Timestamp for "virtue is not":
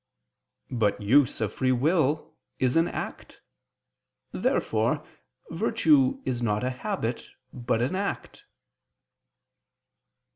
5.51-6.63